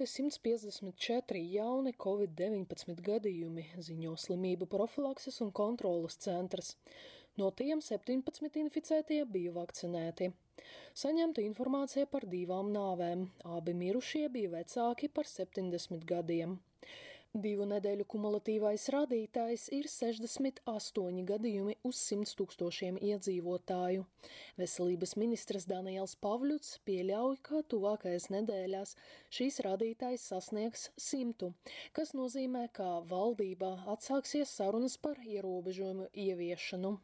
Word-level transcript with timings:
konstatēti 0.00 0.32
154 0.40 1.40
jauni 1.52 1.92
covid-19 1.92 3.02
gadījumi, 3.04 3.64
ziņo 3.84 4.14
slimību 4.16 4.66
profilakses 4.66 5.40
un 5.44 5.50
kontrolas 5.52 6.16
centrs. 6.16 6.76
No 7.36 7.50
tiem 7.50 7.80
17 7.80 8.56
inficētie 8.62 9.24
bija 9.26 9.52
vakcinēti. 9.52 10.30
Saņemta 10.94 11.42
informācija 11.44 12.06
par 12.06 12.24
divām 12.24 12.72
nāvēm. 12.72 13.28
Abi 13.44 13.74
mirušie 13.74 14.28
bija 14.32 14.50
vecāki 14.56 15.08
par 15.08 15.26
70 15.28 16.04
gadiem. 16.08 16.58
Divu 17.30 17.62
nedēļu 17.70 18.04
kumulatīvais 18.10 18.88
rādītājs 18.90 19.68
ir 19.76 19.86
68 19.86 21.20
gadījumi 21.28 21.76
uz 21.86 22.00
100 22.08 22.32
tūkstošiem 22.40 22.96
iedzīvotāju. 22.98 24.02
Veselības 24.58 25.14
ministrs 25.14 25.68
Daniels 25.70 26.16
Pavļuts 26.26 26.80
pieļauj, 26.90 27.36
ka 27.46 27.62
tuvākajās 27.70 28.26
nedēļās 28.34 28.96
šīs 29.30 29.60
rādītājs 29.62 30.24
sasniegs 30.32 30.88
100, 30.98 31.52
kas 31.94 32.10
nozīmē, 32.18 32.64
ka 32.74 32.98
valdībā 33.14 33.76
atsāksies 33.94 34.50
sarunas 34.58 34.98
par 34.98 35.22
ierobežojumu 35.22 36.10
ieviešanu. 36.10 36.96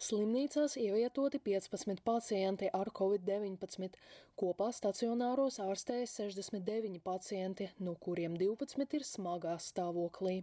Slimnīcās 0.00 0.76
ievietoti 0.80 1.40
15 1.44 2.02
pacienti 2.06 2.70
ar 2.72 2.90
covid-19, 3.00 3.98
kopā 4.38 4.70
stacionāros 4.72 5.60
ārstēja 5.64 6.08
69 6.14 7.02
pacienti, 7.04 7.68
no 7.78 7.96
kuriem 8.06 8.38
12 8.40 8.98
ir 9.00 9.06
smagā 9.06 9.58
stāvoklī. 9.62 10.42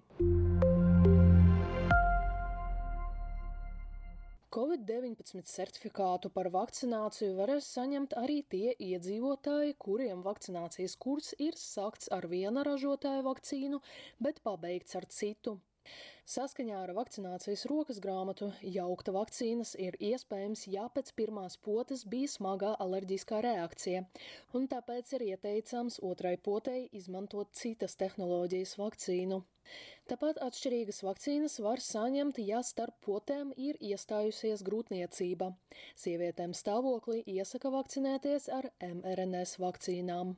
Covid-19 4.55 5.41
certifikātu 5.51 6.29
par 6.31 6.47
vakcināciju 6.53 7.33
varēs 7.35 7.65
saņemt 7.75 8.13
arī 8.21 8.37
tie 8.53 8.71
iedzīvotāji, 8.79 9.75
kuriem 9.83 10.21
vakcinācijas 10.23 10.95
kurs 10.95 11.33
ir 11.43 11.59
sākts 11.59 12.07
ar 12.15 12.29
viena 12.31 12.63
ražotāja 12.63 13.25
vakcīnu, 13.25 13.81
bet 14.23 14.39
pabeigts 14.47 14.95
ar 14.95 15.09
citu. 15.11 15.57
Saskaņā 16.25 16.79
ar 16.81 16.93
vakcinācijas 16.97 17.67
rokas 17.69 17.99
grāmatu 18.01 18.47
jaukta 18.65 19.13
vakcīnas 19.13 19.75
ir 19.77 19.97
iespējams, 20.01 20.65
ja 20.73 20.87
pēc 20.89 21.11
pirmās 21.19 21.57
potes 21.61 22.01
bija 22.09 22.31
smagā 22.33 22.71
alerģiskā 22.81 23.43
reakcija, 23.45 24.05
un 24.57 24.65
tāpēc 24.71 25.13
ir 25.17 25.27
ieteicams 25.27 25.99
otrai 26.01 26.37
potei 26.37 26.87
izmantot 26.97 27.53
citas 27.53 27.93
tehnoloģijas 28.01 28.73
vakcīnu. 28.81 29.43
Tāpat 30.09 30.41
atšķirīgas 30.45 31.01
vakcīnas 31.05 31.59
var 31.65 31.81
saņemt, 31.81 32.41
ja 32.45 32.61
starp 32.65 32.97
potēm 33.05 33.53
ir 33.57 33.77
iestājusies 33.81 34.65
grūtniecība. 34.65 35.51
Sievietēm 35.97 36.53
stāvoklī 36.57 37.23
iesaka 37.37 37.73
vakcinēties 37.73 38.49
ar 38.59 38.69
mRNS 38.93 39.57
vakcīnām. 39.65 40.37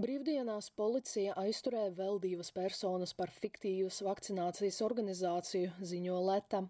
Brīvdienās 0.00 0.70
policija 0.78 1.34
aizturēja 1.42 1.90
vēl 1.98 2.20
divas 2.22 2.48
personas 2.56 3.10
par 3.16 3.28
fiktīvas 3.34 3.98
vakcinācijas 4.06 4.78
organizāciju, 4.86 5.74
ziņo 5.90 6.20
Leta. 6.24 6.62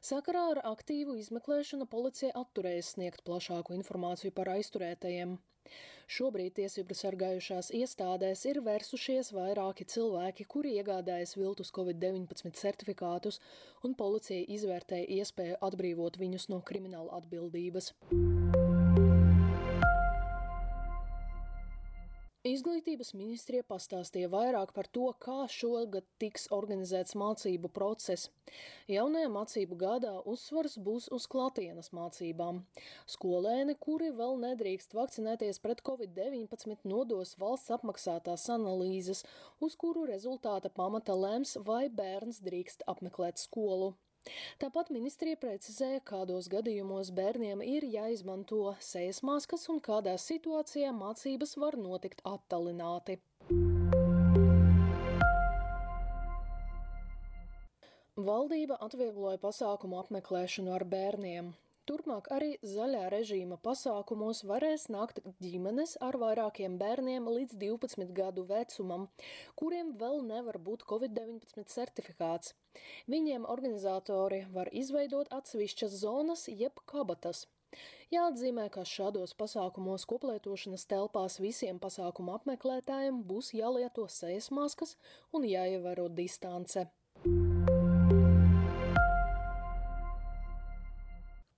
Sakarā 0.00 0.44
ar 0.54 0.60
aktīvu 0.70 1.18
izmeklēšanu 1.20 1.84
policija 1.92 2.32
atturēja 2.38 2.86
sniegt 2.88 3.24
plašāku 3.28 3.76
informāciju 3.76 4.32
par 4.38 4.54
aizturētajiem. 4.54 5.36
Šobrīd 6.12 6.56
tiesību 6.62 6.96
sargājušās 6.96 7.70
iestādēs 7.76 8.46
ir 8.48 8.62
vērsušies 8.64 9.34
vairāki 9.36 9.84
cilvēki, 9.92 10.48
kuri 10.48 10.76
iegādājas 10.80 11.36
viltus 11.36 11.72
Covid-19 11.76 12.56
certifikātus, 12.56 13.40
un 13.84 13.98
policija 14.00 14.48
izvērtēja 14.56 15.10
iespēju 15.20 15.60
atbrīvot 15.68 16.20
viņus 16.24 16.48
no 16.54 16.64
krimināla 16.64 17.20
atbildības. 17.20 17.92
Izglītības 22.42 23.12
ministrija 23.14 23.62
pastāstīja 23.62 24.26
vairāk 24.26 24.72
par 24.74 24.88
to, 24.96 25.04
kā 25.22 25.44
šogad 25.46 26.08
tiks 26.18 26.48
organizēts 26.50 27.14
mācību 27.14 27.70
process. 27.70 28.32
Jaunajā 28.90 29.28
mācību 29.30 29.78
gadā 29.78 30.16
uzsvars 30.32 30.74
būs 30.88 31.06
uz 31.14 31.28
klātienes 31.30 31.92
mācībām. 31.94 32.58
Skolēni, 33.14 33.78
kuri 33.86 34.10
vēl 34.18 34.42
nedrīkst 34.42 34.98
vakcinēties 34.98 35.62
pret 35.62 35.86
covid-19, 35.86 36.82
nodos 36.82 37.36
valsts 37.38 37.70
apmaksātās 37.78 38.50
analīzes, 38.50 39.22
uz 39.62 39.78
kuru 39.78 40.08
rezultāta 40.10 40.66
pamata 40.82 41.14
lems, 41.14 41.54
vai 41.62 41.84
bērns 42.02 42.42
drīkst 42.42 42.82
apmeklēt 42.90 43.38
skolu. 43.38 43.94
Tāpat 44.62 44.90
ministrija 44.94 45.38
precizēja, 45.42 46.00
kādos 46.06 46.48
gadījumos 46.52 47.10
bērniem 47.16 47.62
ir 47.66 47.86
jāizmanto 47.90 48.74
sejas 48.78 49.22
maskas 49.26 49.68
un 49.72 49.80
kādā 49.82 50.14
situācijā 50.24 50.92
mācības 50.94 51.56
var 51.62 51.78
notikt 51.80 52.22
attālināti. 52.28 53.18
Valdība 58.22 58.76
atviegloja 58.86 59.40
pasākumu 59.42 59.98
apmeklēšanu 60.04 60.74
ar 60.76 60.84
bērniem. 60.94 61.54
Turpmāk 61.90 62.28
arī 62.30 62.48
zaļā 62.62 63.08
režīma 63.10 63.56
pasākumos 63.66 64.44
varēs 64.46 64.84
nākt 64.94 65.16
ģimenes 65.42 65.96
ar 66.08 66.14
vairākiem 66.22 66.76
bērniem 66.78 67.26
līdz 67.26 67.56
12 67.62 68.12
gadu 68.18 68.44
vecumam, 68.46 69.08
kuriem 69.58 69.90
vēl 70.02 70.22
nevar 70.28 70.60
būt 70.68 70.84
Covid-19 70.92 71.66
certifikāts. 71.74 72.54
Viņiem 73.10 73.48
organizatori 73.56 74.44
var 74.54 74.70
izveidot 74.70 75.34
atsevišķas 75.34 75.98
zonas 76.04 76.46
jeb 76.62 76.78
kabatas. 76.86 77.48
Jāatzīmē, 78.14 78.68
ka 78.70 78.86
šādos 78.86 79.34
pasākumos 79.42 80.06
koplietošanas 80.06 80.86
telpās 80.86 81.40
visiem 81.42 81.82
pasākumu 81.82 82.38
apmeklētājiem 82.38 83.22
būs 83.26 83.54
jālieto 83.58 84.06
sejas 84.20 84.52
maskas 84.54 84.98
un 85.34 85.50
jāievēro 85.50 86.10
distance. 86.22 86.86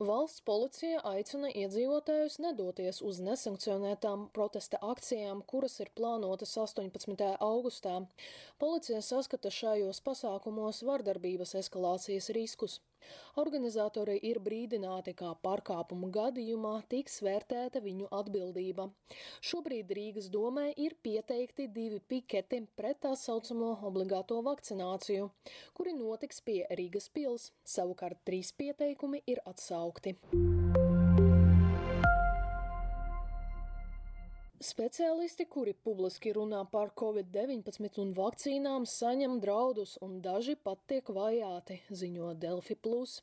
Valsts 0.05 0.43
policija 0.45 0.99
aicina 1.09 1.49
iedzīvotājus 1.49 2.37
nedoties 2.43 2.99
uz 3.09 3.21
nesankcionētām 3.25 4.27
protesta 4.37 4.81
akcijām, 4.85 5.41
kuras 5.49 5.79
ir 5.81 5.91
plānotas 5.97 6.53
18. 6.61 7.29
augustā. 7.47 7.95
Policija 8.61 9.01
saskata 9.07 9.53
šajos 9.55 10.03
pasākumos 10.05 10.83
vardarbības 10.89 11.55
eskalācijas 11.63 12.29
riskus. 12.37 12.81
Organizatori 13.41 14.15
ir 14.29 14.39
brīdināti, 14.45 15.15
kā 15.19 15.33
pārkāpumu 15.43 16.11
gadījumā 16.15 16.75
tiks 16.93 17.19
vērtēta 17.27 17.83
viņu 17.83 18.11
atbildība. 18.15 18.89
Šobrīd 19.43 19.91
Rīgas 19.99 20.31
domē 20.31 20.69
ir 20.87 20.95
pieteikti 21.03 21.67
divi 21.75 21.99
piketi 21.99 22.63
pret 22.79 23.03
tā 23.03 23.17
saucamo 23.19 23.75
obligāto 23.91 24.39
vakcināciju, 24.47 25.31
kuri 25.75 25.97
notiks 25.99 26.45
pie 26.47 26.63
Rīgas 26.71 27.11
pils, 27.11 27.51
savukārt 27.77 28.23
trīs 28.29 28.55
pieteikumi 28.55 29.25
ir 29.27 29.43
atsaukti. 29.51 30.15
Speciālisti, 34.63 35.49
kuri 35.51 35.73
publiski 35.75 36.31
runā 36.33 36.61
par 36.71 36.93
covid-19 36.95 37.99
un 37.99 38.13
vakcīnām, 38.15 38.87
saņem 38.87 39.41
draudus, 39.43 39.97
un 40.01 40.21
daži 40.23 40.55
pat 40.55 40.79
tiek 40.87 41.11
vajāti, 41.11 41.81
ziņo 41.91 42.35
Delfi. 42.39 42.77
Plus. 42.79 43.23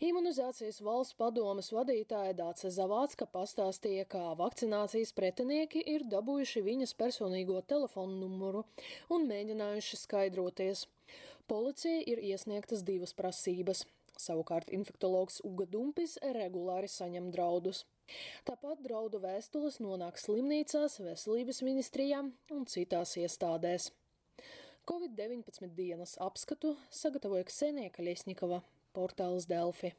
Imunizācijas 0.00 0.78
valsts 0.80 1.16
padomas 1.18 1.72
vadītāja 1.74 2.36
Dāce 2.38 2.70
Zavācka 2.72 3.26
pastāstīja, 3.34 4.06
kā 4.14 4.22
vakcinācijas 4.38 5.12
pretinieki 5.12 5.82
ir 5.94 6.06
dabūjuši 6.14 6.62
viņas 6.64 6.96
personīgo 7.02 7.60
telefonu 7.66 8.16
numuru 8.22 8.64
un 9.10 9.26
mēģinājuši 9.28 10.00
skaidroties. 10.06 10.86
Policija 11.50 12.06
ir 12.06 12.22
iesniegtas 12.30 12.86
divas 12.86 13.12
prasības. 13.12 13.84
Savukārt 14.20 14.70
infektologs 14.76 15.40
Uga 15.48 15.66
Dumpis 15.70 16.18
regulāri 16.36 16.90
saņem 16.92 17.30
draudus. 17.34 17.84
Tāpat 18.48 18.82
draudu 18.84 19.20
vēstules 19.22 19.78
nonāk 19.80 20.18
slimnīcās, 20.20 20.98
veselības 21.04 21.62
ministrijā 21.66 22.20
un 22.56 22.66
citās 22.68 23.16
iestādēs. 23.20 23.90
Covid-19 24.90 25.72
dienas 25.76 26.16
apskatu 26.20 26.74
sagatavoja 26.90 27.46
Ksenija 27.48 27.92
Kaļiesnikova, 27.94 28.62
portāls 28.96 29.46
Delfi. 29.50 29.92